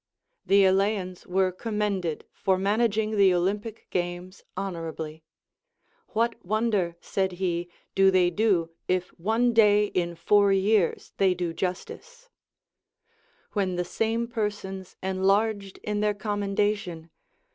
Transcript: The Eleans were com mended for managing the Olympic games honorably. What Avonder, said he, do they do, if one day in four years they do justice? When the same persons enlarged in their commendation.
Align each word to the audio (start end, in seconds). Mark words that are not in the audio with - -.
The 0.47 0.65
Eleans 0.65 1.27
were 1.27 1.51
com 1.51 1.77
mended 1.77 2.23
for 2.31 2.57
managing 2.57 3.17
the 3.17 3.31
Olympic 3.35 3.85
games 3.91 4.43
honorably. 4.57 5.21
What 6.07 6.39
Avonder, 6.43 6.95
said 7.01 7.33
he, 7.33 7.69
do 7.93 8.09
they 8.09 8.31
do, 8.31 8.71
if 8.87 9.09
one 9.19 9.53
day 9.53 9.85
in 9.85 10.15
four 10.15 10.51
years 10.51 11.13
they 11.17 11.35
do 11.35 11.53
justice? 11.53 12.29
When 13.51 13.75
the 13.75 13.85
same 13.85 14.27
persons 14.27 14.95
enlarged 15.03 15.77
in 15.83 15.99
their 15.99 16.15
commendation. 16.15 17.11